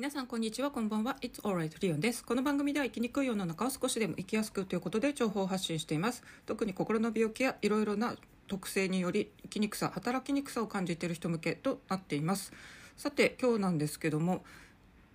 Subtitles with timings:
[0.00, 0.70] 皆さんこんにちは。
[0.70, 1.18] こんばんは。
[1.20, 2.24] It's alright リオンです。
[2.24, 6.22] この番組では生きにくい世の中を少しでも生きやすくということで情報を発信しています。
[6.46, 8.16] 特に心の病気やいろいろな
[8.46, 12.54] 特性により生きにくさ働きにくさを感じている人向けとなっています。
[12.96, 14.42] さて今日なんですけども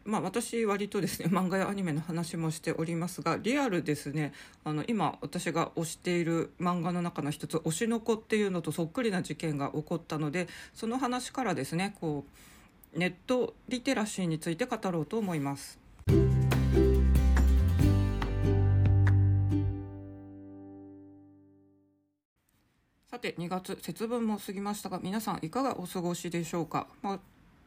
[0.03, 4.33] まあ、私割とですね漫画やアニメの話もしておりますがリアルですね
[4.63, 12.54] あの今私が推している漫画の中の一つ「推しの子」っていうのとそっくりな事件が起こったのでその話からですねこう
[12.95, 15.77] ネットリテラシーについて語ろうと思います。
[23.11, 27.19] さて2月節分も過ぎましたが皆さんいかがお過ごしでしょうか、まあ、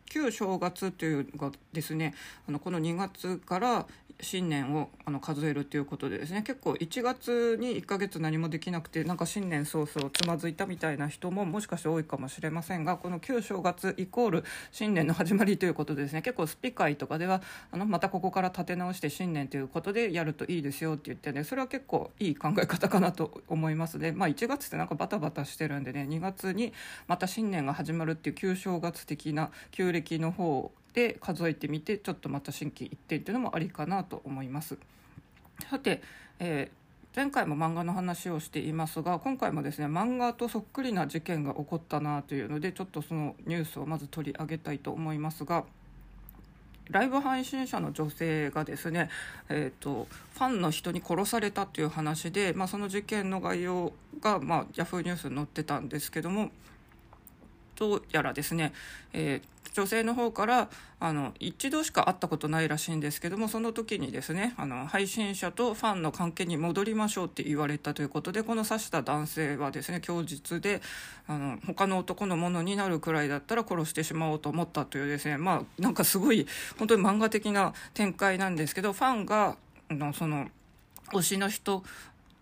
[0.06, 2.14] 旧正月というのがですね
[2.46, 3.86] あのこの2月から
[4.20, 24.12] 新年をあの数えるということでですね結構1月に1ヶ月何もできなくてなんか新年早々つまずいたみたいな人ももしかして多いかもしれませんがこの旧正月イコール新年の始まりということでですね結構スピ会とかではあのまたここから立て直して新年ということでやるといいですよって言ってねそれは結構いい考え方かなと思いますね。
[24.12, 26.72] まあ、1月ってなんかバタバタしてるんでね2月に
[27.06, 34.76] また新年が始まるっていう旧正月的な旧暦の方で数えてみてちょっとまた心機一転っていうのもありかなと思います。
[35.70, 36.02] さて、
[36.40, 36.78] えー
[37.16, 45.64] 前回も漫画の話をしていますが今回もですね漫画とそっくりな事件が起こったなというのでちょっとそのニュースをまず取り上げたいと思いますが
[46.90, 49.10] ライブ配信者の女性がですね、
[49.48, 56.50] えーと、ファンの人に殺されたという話で、まあ、その事件の概要が、まあ、ヤフーニュースに載ってたんですけども
[57.78, 58.72] どうやらですね、
[59.12, 70.82] えー女性の方からあの一度しか会ったことないらしいんですけどもその時にですねあの配信者とファンの関係に戻りましょうって言われたということでこの刺した男性はですね供述で
[71.28, 76.46] あの他の男のものになるくらいだったら殺してしまおうと思ったというですねまあなんかすごい
[76.78, 79.56] 本当に漫画的な展開なんですけどファンが
[79.90, 80.48] のその
[81.12, 81.84] 推しの人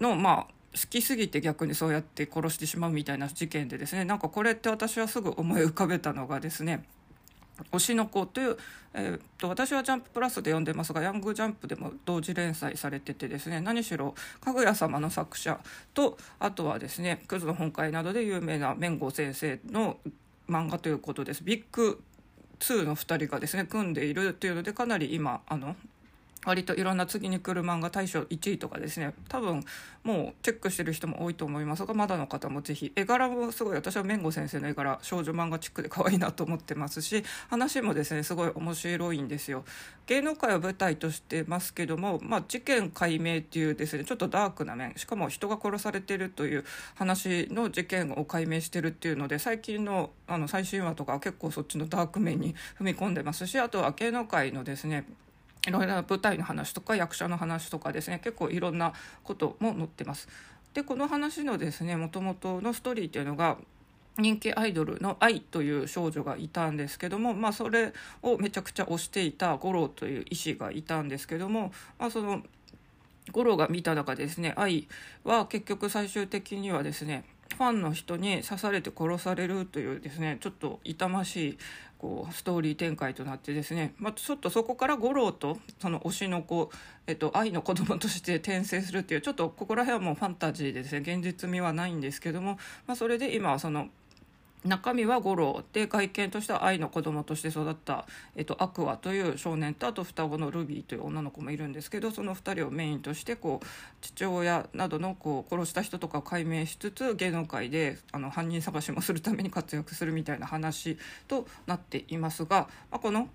[0.01, 6.85] のまあ好きすぎて逆にそうやって殺してしまうみたいな事件でですねなんかこれって私はすぐ思い浮かべたのがですね
[7.73, 8.57] 推しの子という、
[8.93, 15.59] えー、と私は「ジャンププラス」で読んでますが「ヤングジャンプ」でも同時連載されててですね何しろ「かぐや様」の作者
[15.95, 19.99] とあとはですね「クズの本会」などで有名な綿子先生の
[20.49, 21.43] 漫画ということです。
[21.43, 22.03] ビッグ
[22.59, 25.77] 2の2人がですね組んでいるというのでかなり今あの
[26.47, 29.13] 割といろんな次に来る漫画大賞1位とかですね。
[29.29, 29.65] 多分
[30.05, 31.85] もうチェックしてる人も多いと思います。
[31.85, 32.93] がまだの方もぜひ。
[32.95, 39.65] 絵柄もすごい私は綿子先生の絵柄少女漫画チックで可愛いなと思ってますし話もですねすごい面白いんですよ。
[40.07, 46.65] 芸能界を舞台としてますけども、まあ、事件解明っていうですねちょっとダークな面しかも人が殺されてるという
[46.95, 55.07] 話の事件を解明してるっていうので最近のあの最新話とかは結構そっちのダーク面に踏み込んでますしあとは芸能界のですね
[55.67, 58.93] いろいろな舞台の話とか役者の話とかですね結構いろんな
[59.25, 60.29] ことも載ってます。
[60.75, 63.57] でこの話のですねもともとのストーリーっていうのが
[64.19, 72.43] 人気アイドルの愛という少女がいたんですけども、まあ、それをめちゃくちゃ推していた五郎という医師がいたんですけども、まあ、その
[73.33, 74.89] 五郎が見た中でですね愛
[75.25, 77.25] は結局最終的にはですね
[77.57, 81.59] ファンの人に刺されて殺されるというですねちょっと痛ましい
[81.99, 86.71] こうストーリー展開となってですね、まあ、ちょっとそこから五郎とその推しの子、
[87.07, 93.89] えっと、愛の子供として転生するっていうちょっとここら辺はもうファンタジーでですね現実味はないんですけども、まあ、それで今はその
[94.65, 95.63] 中身は五郎。
[95.73, 103.67] で外見としては愛の子供として育った、えっと、アクアという少年とあと双子のルビーという女の子もいるんですけどその2人をメインとしてこう
[104.01, 113.29] 父親などのこう殺した人とかを解明しつつ芸能界であの犯人探しもするために活躍するみたいな話となっていますが、まあ、この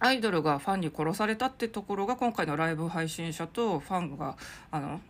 [0.00, 4.36] アイドルがファンに殺されたってところが今回のライブ配信者とファンが
[4.70, 5.00] あの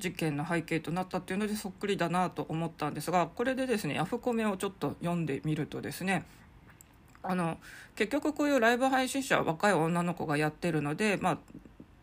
[0.00, 6.24] 事件の背景となったっていうのでそっくりだなと思ったんですがこれでですねヤフコメをちょっと読んでみるとですね
[7.22, 7.58] あの
[7.94, 11.38] 結局こういうライブ配信者は若い女の子がやってるので、まあ、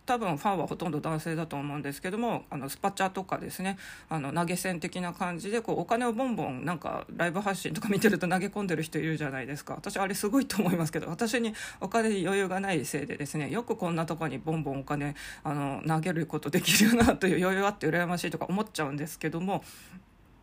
[0.08, 3.78] 多分ファンはほとんど男性だと思うんですけどもあのスパチャとかですね
[4.10, 9.76] あの投げ銭的な感じでこうお金をボンボンなんかライブ発信とか見てると投げ込んでる人いるじゃないですか。
[9.76, 19.64] 私あれすごいと思いますけど私にお金に余裕がないせいでですねよくこんなとこにボンボンお金あの投げることできるなという余裕あって羨ましいとか思っちゃうんですけども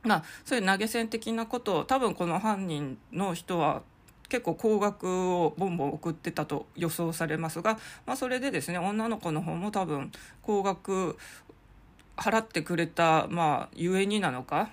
[0.04, 3.82] まあ、そういう投げ銭的なことを多分この犯人の人は
[4.28, 10.10] 結構高額をボンボン送ってたと予想されますが、まあ、それでですね女の子の方も多分
[10.42, 11.16] 高額
[12.16, 14.70] 払ってくれたまあゆえになのか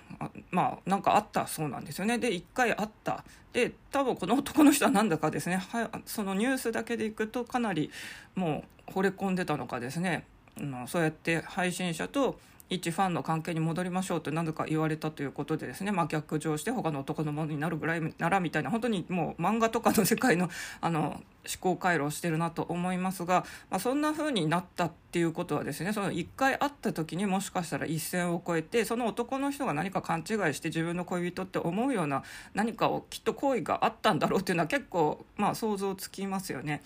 [0.50, 2.18] まあなんかあったそうなんですよね。
[2.18, 3.24] で1回あった。
[3.52, 7.90] で多分この男の人は何だかですねはそのニュースだけでいくとかなり
[8.34, 10.24] もう惚れ込んでたのかですね、
[10.58, 12.38] うん、そうやって配信者と
[12.72, 20.48] 一ファンの関係に戻りましょうと何度か言われたということでですね、まあ、逆上して他の男のものになるぐらいならみたいな本当にもう漫画とかの世界の
[20.80, 32.22] あの思考回路をしてるなと思いますが、まあ、そんな風になったっていうことはですねその1回会った時にもしかしたら一線を越えてその男の人が何か勘違いして自分の恋人って思うような
[32.54, 36.82] 何かをきっと行為があったんだろうっていうのは結構まあ想像つきますよね。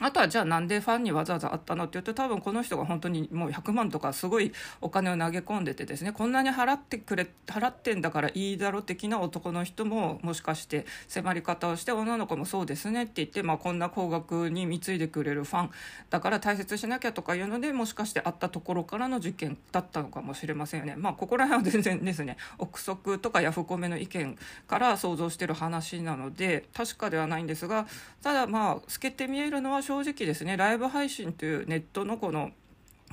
[0.00, 15.70] あとはじゃあなんでファンにわざわざあったのって言うと多分この人が本当にもう100万とかすごいお金を投げ込んでてですねこんなに払ってくれ払ってんだからいいだろ的な男の人ももしかして迫り方をして女の子もそうですねって言って、まあ、こんな高額に貢いでくれるファン
[16.10, 20.94] だから大切しなきゃとかいうのでもしかしてあったところからの事件だったのかもしれませんよね。
[20.96, 27.86] まあここら辺は全然ですね 憶測とかヤフコメの意見から想像してる話なので確かではないんですが
[28.22, 32.50] ただまあ透けて見えるのは正直ですねライブ配信というネットのこの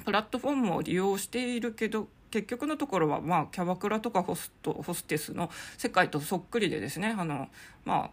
[0.06, 7.50] プラットフォームを利用しているけど結局のところはまあキャバクラとかホストホステスの世界とそっくりでですねあの
[7.86, 8.10] まあ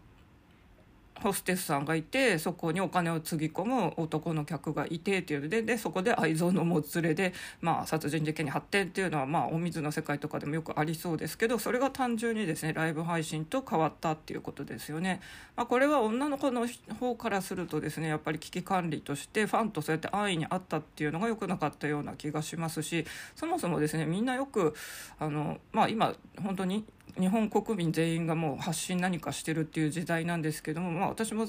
[1.22, 15.20] ホステスさんがいてそこにお金をつぎ込む男の客がいてっていうのででそこで愛憎のもつれで、まあ、殺人事件に発展っていうのは、まあ、お水の世界とかでもよくありそうですけどそれが単純にですねライブ配信と変わったっていうことですよね。
[15.56, 16.66] まあ、これは女の子の
[17.00, 24.74] 方からするとですねやっぱり危機管理としてファンとそうやって安易にあったっていうのが良くなかったような気がしますしそもそもですねみんなよく
[25.18, 26.84] あの、まあ、今本当に
[27.18, 31.46] 日本国民全員がもう発信何かしてるっていう時代なんですけども、まあ、私も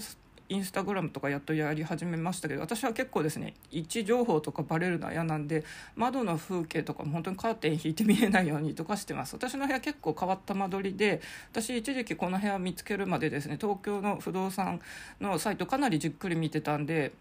[0.49, 5.65] インスタグラムとかやっとやり始めましたけど私は結構ですね位置情報とかバレるのは嫌なんで
[5.95, 9.35] 窓の風景とかも本当にカーテン引いて見えないようにとかしてます。
[9.35, 11.21] 私の部屋結構変わった間取りで
[11.51, 14.79] 私一時期この部屋見つけるまでですね東京の不動産
[15.19, 17.11] のサイトかなりじっくり見てたんで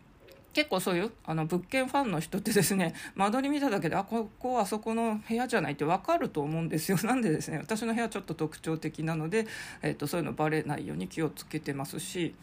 [0.57, 6.97] 結構そういうあの物件ファンの人ってですね 間取り見ただけであここあそこの部屋じゃないって分かると思うんですよ。
[7.05, 9.47] なんでですね私の部屋ちょっと特徴的なので、
[9.83, 12.35] えーと、そういうのバレないように気をつけてますし、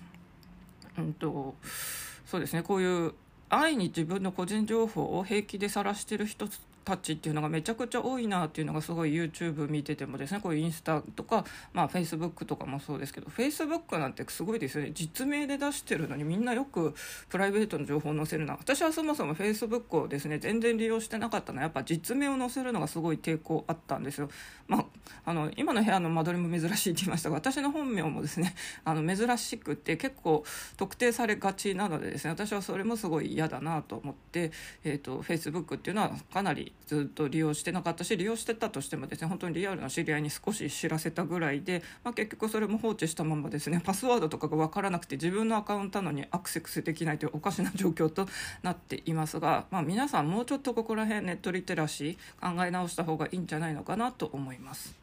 [0.95, 1.55] うんと、
[2.27, 3.15] そうですねこういう
[3.49, 6.47] 安易に自分の個人情報を平気で晒してる人
[6.83, 16.93] たちっていうのがめちゃくちゃ多いなっていうのがすごい YouTube 見ててもですねこういうインスタとか、まあ、Facebook とかもそうですけど Facebook なんてすごいですよね実名で出してるのにみんなよく
[17.29, 24.29] プライベートの情報を載せるな私はそもそも Facebook をですね全然利用してなかったのはやっぱ実名を載せるのがすごい抵抗あったんですよ。
[24.67, 24.85] まあ、
[25.25, 30.43] あの今の部屋の間取りも珍しいって言いましたが私の本名もですね あの珍しくて結構
[30.77, 34.51] 特定されがちなのでですね私はそれもすごい嫌だなと思って、
[34.83, 48.27] えーと、と Facebook っていうのはかなりずっと利用してなかったし利用してたとしてもですね本当にリアルな知り合いに少し知らせたぐらいで、まあ、結局それも放置したままですねパスワードとかが分からなくて自分のアカウントなのにアクセスできないというおかしな状況と
[48.61, 55.02] なっていますが、まあ、皆さんもうちょっとここら辺ネットリテラシー考え直した方がいいんじゃないのかなと思います。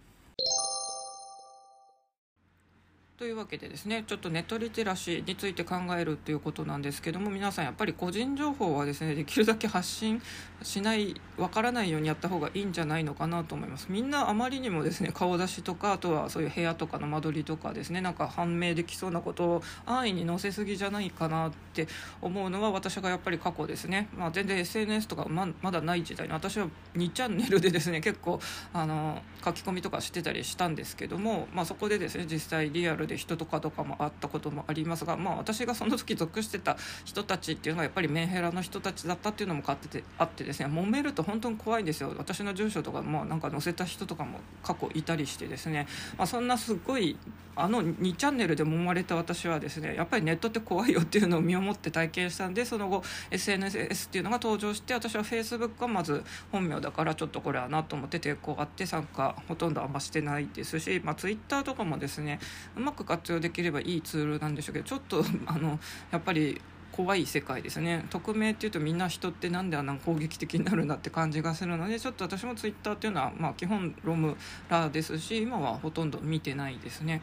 [3.21, 10.23] というわけでですねちょっとネットリテラシーについて考えるということなんですけども皆さんやっぱり個人情報はですねできるだけ発信
[10.63, 13.89] しないわからないようにやった方がいいんじゃないのかなと思います。
[13.91, 21.89] みんなあまりにもですね顔出しとかあとはそういう部屋とかの間取りとかですねなんか判明できそうなことを安易に載せすぎじゃないかなって
[22.23, 28.41] 思うのは私がやっぱり過去ですね、まあ、全然 SNS とかままだない時代に私は2チャンネルでですね結構
[28.73, 42.15] あの書き込みとかしてたりしたんですけども、まあ、そこでですね実際リアルで人とかとかもあったこともありますが、まあ、私がその時属してた人たちっていうのはやっぱりメンヘラの人たちだったっていうのもあっててあってですね揉めると本当に怖いんですよ。
[42.17, 45.87] 私の住所とかもなんか載せた人とかも過去いたりしてですね、
[46.17, 47.17] まあ、そんなすごい
[47.63, 62.41] あの2チャンネルで揉まれた私はですねやっぱりネットって怖いよっていうのを身をもって体験したんでその後 SNS っていうのが登場して私は Facebook はまず本名だからちょっとこれはなと思って抵抗があって参加ほとんどあんましてないですし、まあ、Twitter とかもですね
[62.77, 65.79] うまく活用できればいいツールなんでしょうけどちょっとあの
[66.11, 66.61] やっぱり
[66.93, 68.05] 怖い世界ですね。
[68.11, 74.37] 匿名っていうとみんな人ってなんであんな攻撃的になるんだって感じがするのでちょっと私もツイッターっていうのは、まあ、基本ロム
[74.69, 77.23] ラーですし今はほとんど見てないですね。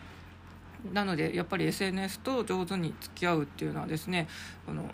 [0.93, 4.27] なのでやっぱり SNS と上手に付き合うっていうのはですね
[4.67, 4.89] あの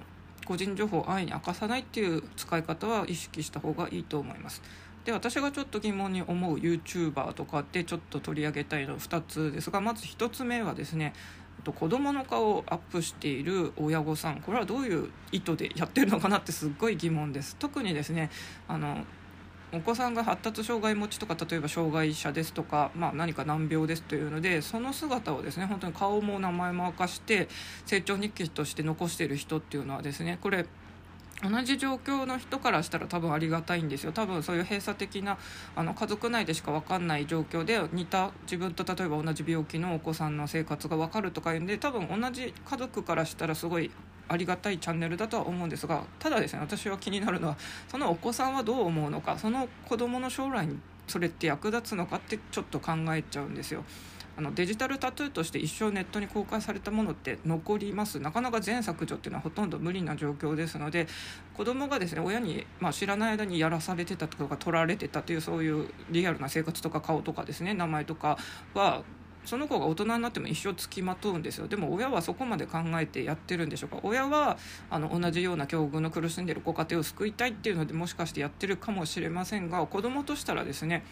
[0.45, 4.62] 個人情報を安易に明かさないっていう使い方は意識した方がいいと思います。
[5.05, 11.13] で私がちょっと疑問に思う YouTuber とかってちょっと取り上げたいの2つですがまず1つ目はですね
[11.65, 14.41] 子供の顔をアップしている親御さん。
[14.41, 17.55] これはどういう意図でやってるのかなってすっごい疑問です。
[17.57, 18.29] 特にですね
[18.67, 19.05] あの
[19.75, 27.48] お子さんが発達障害持ちとか例えば障害者ですとか、まあ、何か難病ですというのでその姿をですね本当に顔も名前も明かして
[27.88, 30.68] 成長日記として残している人っていうのはですねこれ
[31.42, 34.13] 同じ状況の人からしたら多分ありがたいんですよ。
[34.13, 35.38] 多分そういう閉鎖的な
[35.75, 43.92] あの家族内でしか分かんない状況で似た自分と例えば同じ病気のお子さんの生活が分かるとかいうんで多分同じ家族からしたらすごい
[44.27, 53.84] ありがたいチャンネルだとは思うんですがただですね私は気になるのはそのお子さんはどう思うのかその子どもの将来にそれって役立つのかってちょっと考えちゃうんですよ。
[54.36, 61.08] あのデジタルタトゥーとして一生ネットに公開されたものって残りますなかなか全削除っていうのはほとんど無理な状況ですので
[61.56, 68.39] 子供がですね親に、まあ、知らない間にやらされてたとか取られてたというそういうリアルな生活とか顔とかですね名前とか
[68.74, 69.03] は
[69.45, 71.67] その子が大人になっても一生つきまとうんですよ。
[71.67, 74.00] でも親はそこまで考えてやってるんでしょうか。
[74.03, 74.57] 親は
[74.89, 81.05] あの同じような境遇の苦しんでるご家庭を救いたいっていうのでもしかしてやってるかもしれませんが子供としたらですね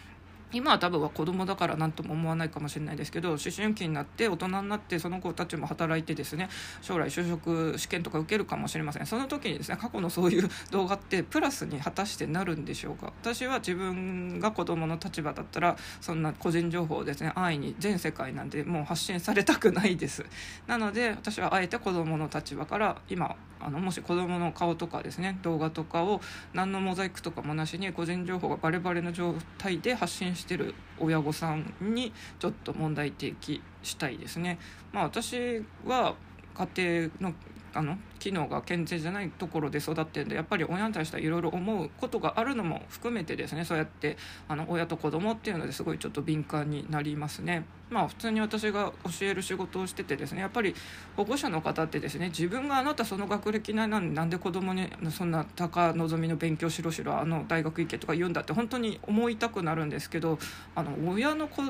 [0.52, 6.48] 今は多分は子供だから何とも思わないかもしれないですけど思春期になって大人になってその子たちも働いてですね
[6.80, 9.06] 将来就職試験とか受けるかもしれません。
[9.06, 13.12] その時にですね過去のそういう動画ってプラスに果たしてなるんでしょうか？
[13.22, 20.24] 私は自分が子供の立場だったらそんな個人情報をですね安易に全世界なんでもう発信されたくないです。
[20.66, 26.20] なので私はあえて子供の立場から今あのもし子供の顔とかですね動画とかを
[26.52, 34.58] 何のモザイクとかもなしに個人情報がバレバレの状態で発信してしてる親御さんにちょっと問題提起したいですね。
[34.92, 36.14] まあ、私は
[36.54, 37.34] 家庭の
[37.74, 47.64] あの機能が健全じゃないところで育ってんでやっぱり親に対してはいろいろ思うことがあるのも含めてですねそうやってあの親と子供っていうのですごいちょっと敏感になりますね。
[47.90, 50.72] まあ普通に私が教える仕事をしててですねやっぱり
[51.16, 60.38] 保護者の方ってですね自分があなたその学歴なんでなんで子供にそんな高望みの勉強しろしろあの大学行けとか言うんだって本当に思いたくなるんですけど
[60.76, 61.62] あの親の子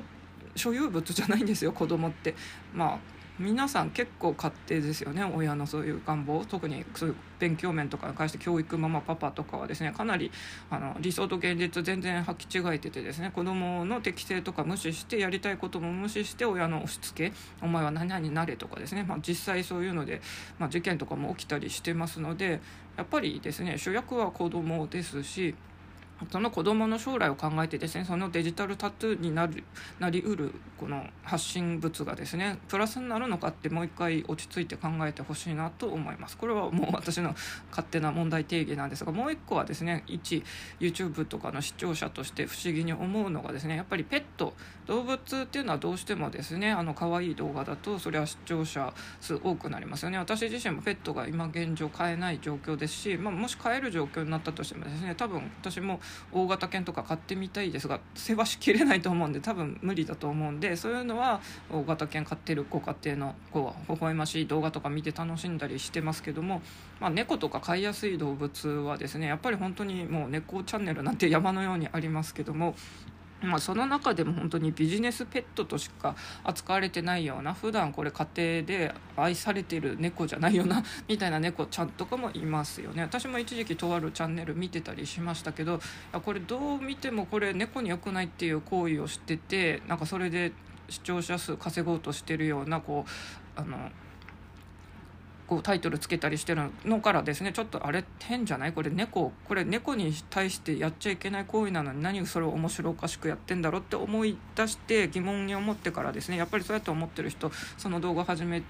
[0.54, 2.34] 所有物じゃないんですよ子供って
[2.74, 5.24] まあ皆さん結構勝手ですよね。
[5.24, 10.30] 親のそういう願望特にそういう勉強面とかに関して教育ママパパとかはですねかなり
[10.70, 20.22] あの理想と現実全然履き違えててですね子どもの適性とか無視してやりたいことも無視して親の押し付けお前は何々になれとかですね、まあ、実際そういうので、
[20.60, 22.60] まあ、事件とかも起きたりしてますので
[22.96, 25.56] やっぱりですね主役は子どもですし
[26.30, 29.64] その子どもの将来を考えてですねそのデジタルタトゥーになる
[29.98, 36.36] なりうるこの発信物がですねプラスになるのかってもう一回落ち着いて考えてほしいなと思います。
[36.36, 37.34] これはもう私の
[37.70, 40.42] 勝手な問題定義なんですがもう一個はですね一
[40.80, 44.54] YouTube とかの視聴者として不思議に思うのがですねやっぱりペット
[44.86, 50.18] 動物っていうのはどうしてもですねあの可愛い動画だとそれは視聴者数多くなりますよね。
[50.18, 56.00] 私自身もペットが今現状飼えない状況ですし、まあ、もし飼える状況になったとしてもですね多分私も
[56.32, 61.40] 大型犬とか買ってみたいですが世話しきれないと思うんで多分無理だと思うんでそういうのは
[61.70, 66.62] 大型犬飼ってるご家庭の子は微笑ましい動画とか見て楽しんだりしてますけども、
[67.00, 72.74] まあ、猫とか飼いやすい動物はですねやっぱり本当にもう猫チャンネルなんて山のようにありますけども
[73.42, 83.02] まあ、その中でも本当にビジネスペットとしか扱われてないような普段これ家庭で愛されてる猫じゃないよなみたいな猫ちゃんとかもいますよね。
[83.02, 85.80] 私も一時期とあるチャンネル見てたりしましたけど
[86.24, 90.52] これどう見てもこれ猫に良くないっていう行為をしててなんかそれで
[90.88, 93.90] 視聴者数稼ごうとしてるようなこうあの
[95.52, 98.72] こうタイトルつけたりしてるのからですねちょっとあれ変じゃない？
[98.72, 108.62] これ猫これ猫に対してやっちゃいけない行為なのに何それを面白おかしくやってんだろうって思い出して疑問に思ってからですねやっぱりそうやって思ってる人その動画始め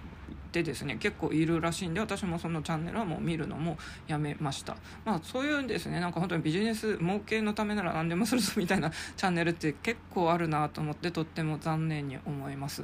[0.51, 4.77] てですね結構いるらしいんで私もそのチャンネルはもう見るのもやめました。
[5.05, 12.83] まあそういうんですねなんか本当にビジネス儲けのためなら何でも するぞみたいなチャンネルって結構あるなと思ってとっても残念に思います。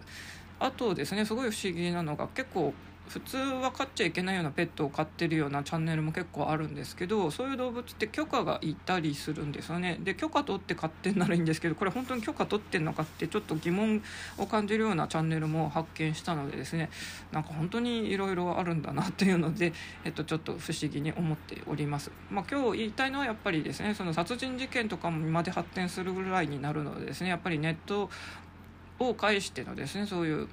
[0.60, 2.72] あとですねすごい不思議なのが結構
[3.08, 9.98] 普通は飼っちゃいけないようなペットを飼ってるようなチャンネルも結構あるんですけどそういう動物って許可がいたりするんですよね。
[10.00, 14.02] で許可取って飼ってんならいいんですけどこれ本当に許可取ってんのかってちょっと疑問
[14.36, 16.90] を感じるようなチャンネルも発見したのでですね
[17.32, 19.72] なんか本当にいろいろあるんだなっていうので、
[20.04, 28.10] えっと、ちょっと不思議に思っております、まあ、今日言いたいのはやっぱりですねその殺人事件とかまで発展するぐらいになるのでですねやっぱりネット
[28.98, 30.48] を介してのですねそういう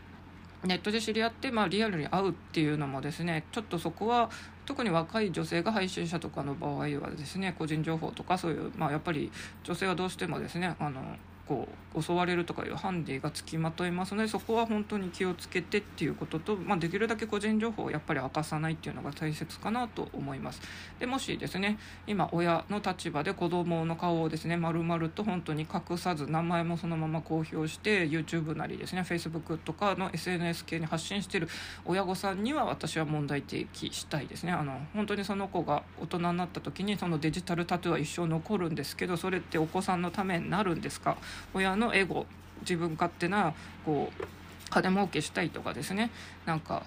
[0.66, 4.30] ネットで知り合って、まあ、リアルに会うっていうのもですねちょっとそこは
[4.66, 9.32] 特に若い女性が配信者とかの場合はですね個人情報とかそういう、まあ、やっぱり
[9.64, 11.02] 女性はどうしてもですねあの
[11.48, 20.62] こう襲われるとかいうハンディがつきまといますのでそこは本当に気をつけてっていうことと、まあ、できるだけ個人情報をやっぱり明かさないっていうのが大切かなと思います。
[21.00, 31.48] でもしですね今親の立場で子どもの顔をですね丸々と本当に隠さず名前もそのまま公表して YouTube なりですね Facebook とかの SNS 系に発信してる
[31.86, 34.52] 親御さんには私は問題提起したいですね。
[34.52, 41.18] あの本当にその子が大人になった時にそのデジタルタトゥーは一生残るんですけどそれってお子さんのためになるんですか？
[41.54, 42.26] 親のエゴ
[42.62, 43.54] 自分勝手な
[43.86, 44.24] こう
[44.70, 46.12] 金儲けしたいとかですね
[46.46, 46.84] なんか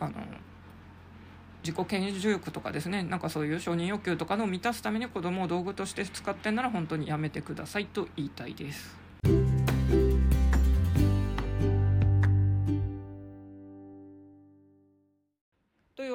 [0.00, 0.12] あの
[1.62, 9.03] 自己顕示欲とかですねなんかそういう承認欲求とかのを満たすために子供を道具として使ってんなら本当にやめてくださいと言いたいです。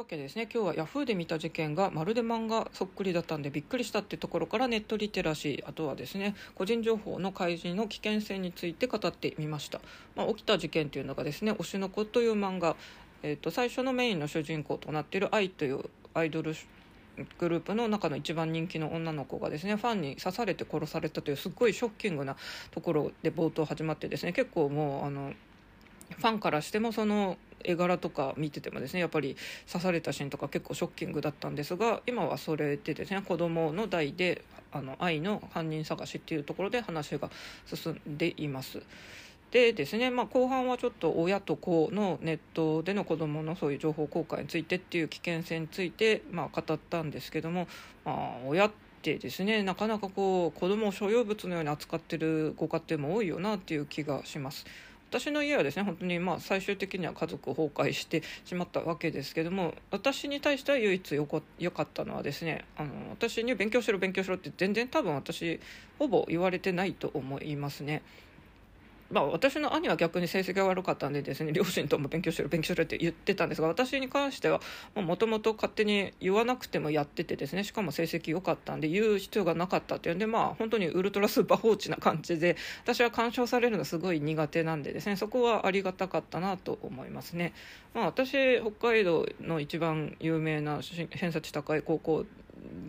[0.09, 0.49] けですね。
[0.51, 9.79] 今日はヤフーで見た事件がまるで漫画そっくりだったんでびっくりしたってところからネットリテラシーあとはですね個人情報の開示の危険性について語ってみました、
[10.15, 12.75] まあ、起きた事件というのがですね「推しの子」という漫画、
[13.21, 15.85] えーと、最初のメインの主人公となっている愛という
[16.15, 16.55] アイドル
[17.37, 22.35] グループの中の一番人気の女の子がですねファンに刺されて殺されたというすっごいショッキングな
[22.71, 25.33] ところで冒頭始まってですね結構もうあの
[26.09, 29.35] ファンからしてもその絵柄とか見ててもですねやっぱり
[29.71, 37.29] 刺されたシーンとか結構ショッキングだったんですが今はそれでですね子供の代であの愛の犯人探しっていうところで話が
[37.65, 38.81] 進んでいます。
[39.51, 47.67] でですね、まあ、後半はちょっと親と子のネットでの子どものそういう情報公開についてっていう危険性について、まあ、語ったんですけども、
[48.05, 54.67] まあ、親ってですねなかなかこう子どもを所有物のように扱ってるご家庭も多いよなっていう気がします。
[55.09, 65.59] 私の家はですね本当にまあ最終的には家族崩壊してしまったわけですけども私に対しては唯一よかったのはですねあの私に勉強しろ勉強しろって全然多分私
[65.97, 68.03] ほぼ言われてないと思いますね。
[69.11, 74.61] まあ、私の兄は逆に成績が悪かったんでですね両親とも勉強しろ勉強しろって言ってたんですが私に関しては
[74.95, 87.53] もともと勝手に言わなくてもやっててですねしかも成績良かったんで言う必要がなかったっていうんでまあ本当にウルトラスーパー放置な感じで私は干渉されるのすごい苦手なんでですねそこはありがたかったなと思いますね。
[87.93, 92.25] まあ、私北海道の一番有名な偏差値高い高校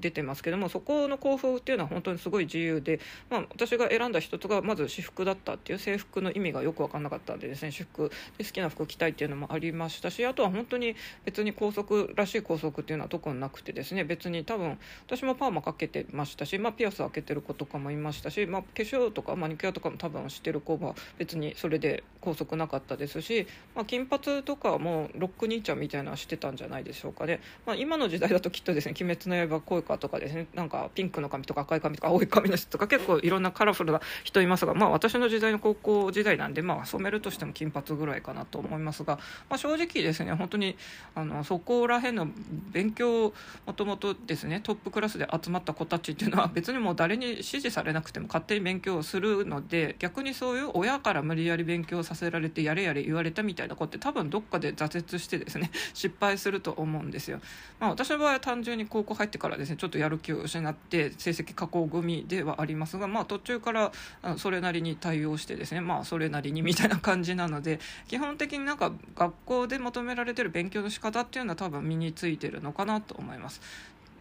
[0.01, 39.17] 出てますけどもそこの校風っていうのは本当にすごい自由で、まあ、私が選んだ一つがまず私服だったっていう制服の意味がよく分かんなかったんでですね私服で好きな服着たいっていうのもありましたしあとは本当に別に校則らしい校則っていうのは特になくてですね別に多分私もパーマかけてましたし、まあ、ピアス開けてる子とかもいましたし、まあ、化粧とかマニキュアとかも多分してる子は別にそれで校則なかったですし、まあ、金髪とかもロック兄ちゃんみたいなのはしてたんじゃないでしょうかね、まあ、今の時代だときっとですね「鬼滅の刃」声かとかですねなんかピンクの髪とか赤い髪とか青い髪の人とか結構いろんなカラフルな人いますがまあ私の時代の高校時代なんでまあ染めるとしても金髪ぐらいかなと思いますが、
[39.49, 40.77] まあ、正直ですね本当に
[41.15, 42.29] あのそこら辺の
[42.73, 43.33] 勉強
[43.67, 57.41] もともとですねトップクラスで集まった子たちっていうのは 別にもう誰に指示されなくても勝手に勉強をするので逆にそういう親から無理やり勉強させられてやれやれ言われたみたいな子って多分どっかで挫折してですね失敗すると思うんですよ。
[57.79, 63.93] まあ、私の場合は単純に高校入ってからですねちょっとやる気を失って成績下降組ではありますが、まあ、途中から
[64.37, 73.63] それなりに対応してですねまあそれなりにみたいな感じなので基本的になんか学校で求められてる勉強の仕方っていうのは多分身についてるのかなと思います。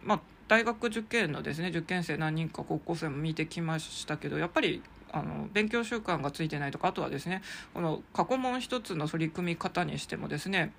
[0.02, 7.42] まあ大学受験のですね受験生何人か高校生も見てきましたけどやっぱりあの勉強習慣がついてないとかあとはですね
[7.74, 10.72] この過去問一つの取り組み方にしてもですね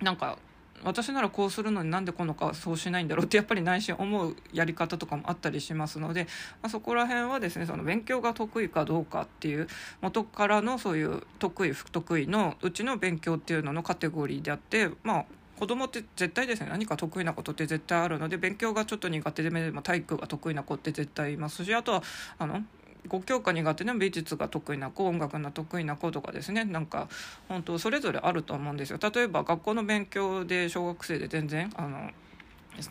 [0.00, 0.38] なんか
[0.84, 6.24] 私ならこうするのになんでこの子はそうしないんだろうってやっぱり内心思うやり方とかもあったりしますので、
[6.62, 9.68] まあ、そこら辺はですねその勉強が得意かどうかっていう
[10.00, 15.24] 元からのそういう得意不得意のうちの勉強っていうののカテゴリーであってまあ
[15.58, 22.02] 子供って絶対ですね何か得意なことって絶対あるので勉強がちょっと苦手で、ま、体育が得意な子って絶対いますしあとは
[22.38, 22.62] あの
[23.08, 27.08] 5教科苦手な美術が得意な子音楽が得意な子とかですねなんか
[27.48, 28.98] 本当それぞれあると思うんですよ。
[29.02, 32.10] 例えば学校の勉強で小学生で全然あの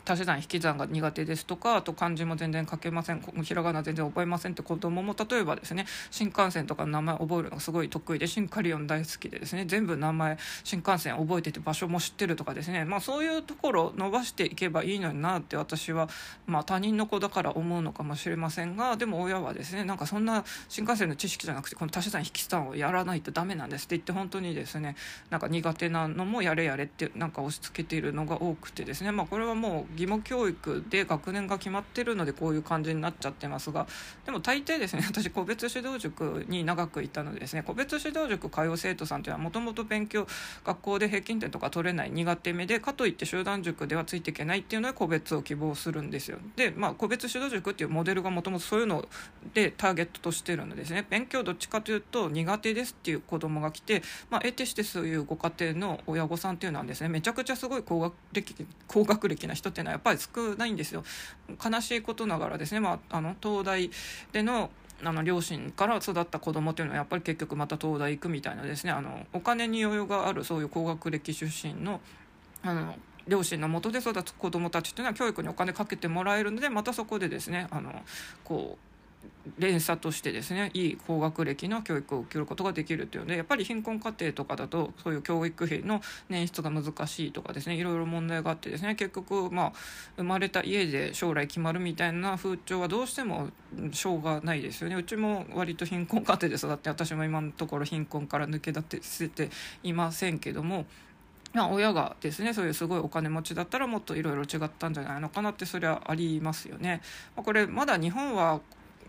[0.05, 16.09] 足し算引き算が苦手ですとかあと漢字も全然書けませんひらがな全然覚えませんって子供も例えばですね新幹線とかの名前覚えるのがすごい得意でシンカリオン大好きでですね全部名前新幹線覚えてて場所も知ってるとかですねまあそういうところを伸ばしていけばいいのになって私は
[16.45, 24.95] まあ他人の子だから思うのかもしれませんがでも親はですねなんかそんな新幹線の知識じゃなくてこの足し算引き算をやらないとダメなんですって言って本当にですね
[25.29, 33.88] なんか苦手なのもやれやれってなんか押し付けているのが多くてですねまあこれはもう義務教育で学年が決まってるのでこういう感じになっちゃってますが
[34.25, 37.63] でも大抵ですね 私個別指導塾に長くいたのでですね。
[37.63, 40.27] 個別指導塾通う生徒さんというのはもともと勉強
[40.63, 46.38] 学校で平均点とか取れない苦手目でかといって集団塾ではついていけないっていうので個別を希望するんですよ。
[46.55, 49.07] でまあ個別指導塾っていうモデルがもともとそういうの
[49.53, 58.55] でターゲットとしてるのですね勉強どっちかというと苦手ですっていう子供が来てまあ得てしてそういうご家庭の親御さんっていうのはですねめちゃくちゃすごい高学歴
[58.88, 61.04] 高学歴な人人っていうのはやっぱり少ないんですよ。
[61.63, 63.89] 悲しいことながらですね、まあ、あの東大
[64.32, 64.69] での
[65.04, 72.02] あの両親から育った子供っていうのはやっぱり結局また東大行くみたいなですねあのお金に余裕があるそういう高学歴出身の
[72.62, 72.95] あの
[73.28, 77.93] 両親のもとで育つ子どもたちっていうのは教育にお金かけてもらえるのでまたそこでですねあの
[78.43, 78.90] こう
[79.57, 89.73] 連鎖としてですねいい高学歴の教育を受けることができるというのでやっぱり貧困家庭とかだとそういう教育費の捻出が難しいとかですねいろいろ問題があってですね結局まあ
[90.17, 93.49] 生まれた家で将来決まるみたいな風潮はどうしても
[93.91, 99.49] しょうがないですよねうちも割と貧困家庭で育って私も今のところ貧困から抜け出せて
[99.84, 100.86] いませんけども。
[101.53, 107.01] まあ、親がですねそういうすごいお金持ちだったらもっといろいろ違ったんじゃないのかなってそれはありますよね。
[107.36, 108.62] これまだ日本は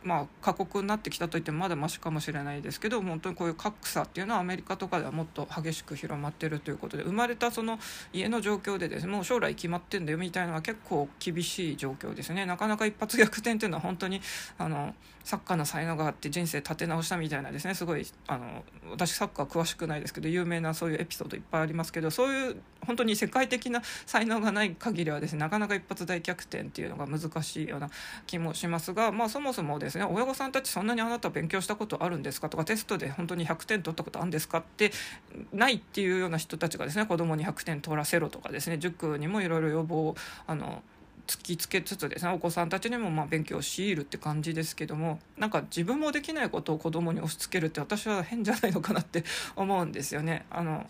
[0.04, 7.78] まあ、過酷になってきたといってもまだましかもしれないですけど本当にこういう格差っていうのはアメリカとかではもっと激しく広まってるということで生まれたその
[8.12, 12.46] 家の状況でですねもう将来決まってんだよみたいなのは結構厳しい状況ですね。
[12.46, 14.20] なかなか一発逆転っていうのは本当に
[14.58, 27.90] あのサッカーの才能があって人生立て直したみたいなですねすごいあの私サッカー詳しくないですけど有名なそういうエピソードいっぱいありますけどそういう本当に世界的な才能がない限りはですねなかなか一発大逆転っていうのが難しいような
[28.26, 32.48] 気もしますが、まあ、そもそもですね親御さんたちそんなにあなた勉強したことあるんですか？
[32.48, 34.58] とかテストで本当に100点取ったことあるんですか？
[34.58, 34.92] って
[35.52, 40.82] ないっていうような人たちがですね子供に100点取らせろとかですね塾にもいろいろ要望をあの
[41.26, 49.24] 突きつけつつですねお子さんたちにもま勉強を強いるって感じですけどもなんか自分もできないことを子供に押し付けるって私は変じゃないのかなって
[49.54, 50.44] 思うんですよね。
[50.50, 50.86] あの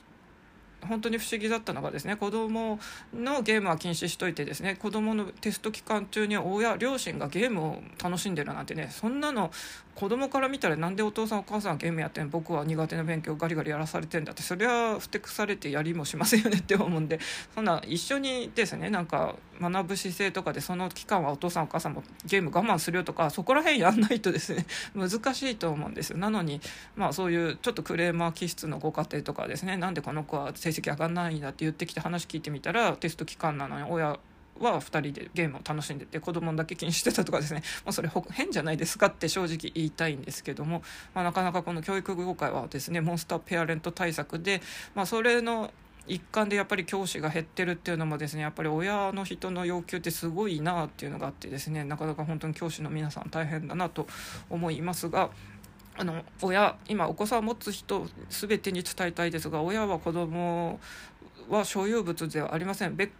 [0.88, 2.78] 本当に不思議だったのがですね子供
[3.14, 9.50] のゲームは禁止しといてですね子供のテスト期間中に親両親がゲームを楽しんでるなんてねそんなの
[9.94, 17.20] 子供から見たらなんでお父さんお母さんゲームやってん僕は苦手な勉強ガリガリやらされてんだってそれはふてくされてやりもしませんよねって思うんで
[17.54, 26.60] そんな一緒にですねなんか学ぶ姿勢とかでその期間はお父さんお母さんもゲーム我慢するよとかそこら辺やんないとですね 難しいと思うんですなのに
[26.96, 34.18] まあそういうちょっとクレーマー気質のご家庭とかですねなんでこの子は成績上がんないんだって言ってきて話聞いてみたらテスト期間なのに親
[34.60, 40.82] は2人でゲームを楽しんでて子供だけ気にしてたとかですね、 まあ、それ変じゃないですかって正直言いたいんですけども、
[41.14, 44.62] まあ、なかなかこの教育業界はですねモンスターペアレント対策で、
[44.94, 45.72] まあ、それの
[46.06, 54.06] 一環でやっぱり教師が減ってるっていうのもですねやっぱり親の人の要求ってすごいなっていうのがあってですねなかなか本当に教師の皆さん大変だなと
[54.50, 55.30] 思いますが。
[55.94, 60.80] あの親今お子さんを持つ人全てに伝えたいですが親は子供
[61.50, 63.12] は所有物ではありません別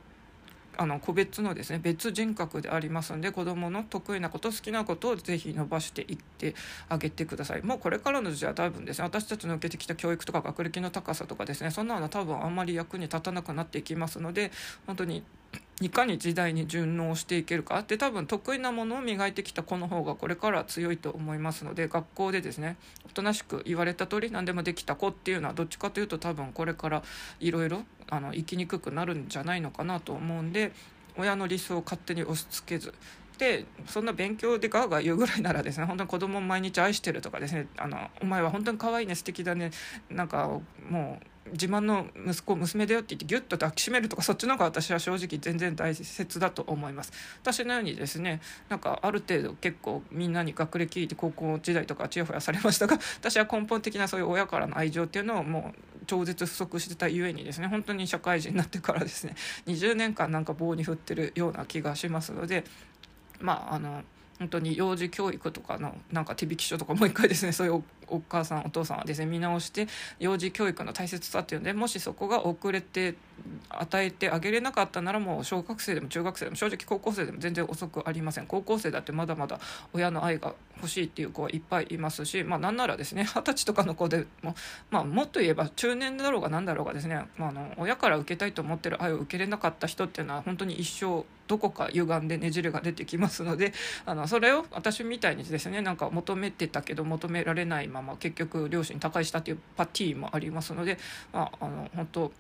[0.76, 6.54] あの個別のですね別人格でありますんで子どもの得意なこと好きなことをぜひ伸ばしていって
[6.88, 7.62] あげてください。
[7.62, 14.50] もうこれからの時代は多分ですね私たちの受けてきた教育とか学歴の高さとかですねそんなのは多分あんまり役に立たなくなっていきますので
[14.86, 15.22] 本当に
[15.82, 17.78] いかに時代に順応していけるか。
[17.80, 27.02] って多分得意なものを磨いてきた子の方がこれから強いと思いますので学校でですねおとなしく言われた通り何でもできた子っていうのはどっちかというと多分これから
[27.40, 30.72] いろいろ生きにくくなるんじゃないのかなと思うんで
[31.16, 32.94] 親の理想を勝手に押し付けず。
[33.38, 39.72] でそんな勉強でガーガー言うぐらいならですね本当に子供を毎日愛してるとかですねあのお前は本当に可愛いね素敵だね
[40.10, 47.12] なんかもう自慢の息子娘だよって言ってギュッと抱きしめるとかそっちの方が私は正直全然大切だと思います。
[47.42, 59.34] 私のようにですねなんかある程度結構みんなに学歴聞いて高校時代とかちやほやされましたが 私は根本的なそういう親からの愛情っていうのをもう超絶不足してたゆえにですね本当に社会人になってからですね
[59.66, 62.64] 20年間なんか棒に振ってるような気がしますので
[63.40, 64.04] まああの
[64.42, 69.86] 本当に幼児教育とかのなんか手引き書とかもう一回ですねそういうお母さんお父さんはですね見直して
[70.18, 73.14] 幼児教育の大切さっていうのでもしそこが遅れて
[73.68, 78.46] 与えてあげれなかったならもう小学生でも中学生でも正直高校生でも全然遅くありません。
[78.46, 79.60] 高校生だってまだまだ
[79.92, 84.56] 親の愛が欲しいっていう子はいっぱいいますしまあなんならですね二十歳とかの子でも、
[84.90, 93.74] まあ、もっと言えば中年だろうが何だろうがですね、まあ、あの親から受けたいと思ってる愛を受けれなかった人っていうのは本当に一生どこか歪んでねじれが出てきますので
[94.06, 100.96] あのそれを私みたいにですねなんか求めてたけど求められないまま結局両親他界したっていうパティーもありますので、
[101.30, 102.32] まあ、あの本当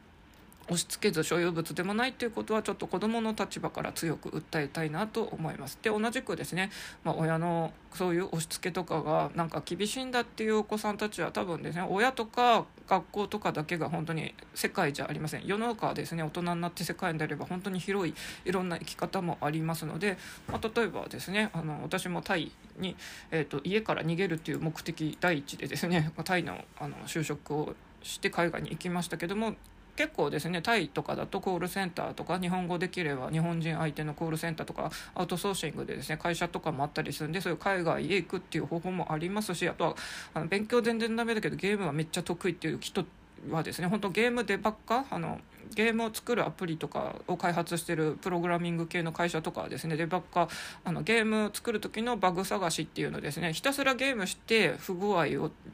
[0.66, 5.78] 押し付けず所有物でもないっていうことはちょっと子どもの立場から強く訴えたいなと思います。
[5.82, 6.70] で同じくですね、
[7.04, 20.16] まあ、親のそういう押し付けとかがなんか厳しいんだっていうお子さんたちは多分ですね親とか学校とかだけが本当に世界じゃありません世の中はですね大人になって世界であれば本当に広いいろんな生き方もありますので、
[20.48, 22.96] まあ、例えばですねあの私もタイに、
[23.30, 29.54] えーと、家から逃げるっていう目的第一でですねタイのあの就職をして海外に行きましたけども
[29.94, 39.96] 結構ですねタイとかだとコールセンターとか日本語できれば日本人相手のコールセンターとかアウトソーシングでですね会社とかもあったりするんでそういう海外へ行くっていう方法もありますしあとは
[40.32, 43.04] あの勉強全然ダメだけどゲームはめっちゃ得意っていう人
[43.50, 45.40] はですね本当ゲームでばっかあの
[45.74, 50.48] ゲームを作るアプリとかを開発してるプログラミング系の会社とかはですねデバッカ
[50.84, 55.22] あのゲームを作る時のバグ探しっていうのですねひたすらゲームして不具合を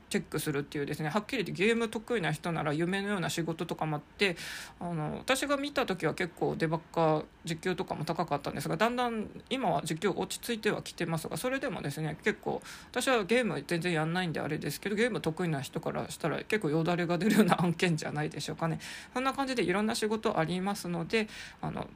[0.09, 4.37] チェックするっていうですねはっきり言ってゲーム得意な人なら夢のような仕事とかもあって
[4.81, 18.81] あの私が見た時は結構デバッカー実況とかも高かったんですがだんだん今は実況落ち着いてはきてますがそれでもですね結構私はゲーム全然やんないんであれですけどゲーム得意な人からしたら結構よだれが出るようなな案件じゃないでしょうかね。
[19.13, 21.29] そんな感じでいろんな仕事ありますので
[21.61, 21.87] あの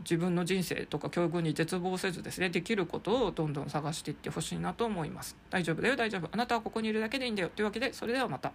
[0.00, 5.36] 自分の人生とか境遇に絶望せずですねできることをどんどん探していってほしいなと思います。
[5.50, 6.28] 大丈夫だよ大丈夫。
[6.32, 7.50] あなたはここにいるだけでいいんだよ。
[7.54, 8.52] というわけでそれではまた。